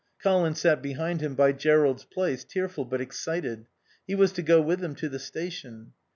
Colin 0.19 0.55
sat 0.55 0.81
behind 0.81 1.21
him 1.21 1.35
by 1.35 1.51
Jerrold's 1.51 2.05
place, 2.05 2.43
tearful 2.43 2.85
but 2.85 3.01
excited. 3.01 3.67
He 4.07 4.15
was 4.15 4.31
to 4.31 4.41
go 4.41 4.59
with 4.59 4.79
them 4.79 4.95
to 4.95 5.07
the 5.09 5.19
station. 5.19 5.93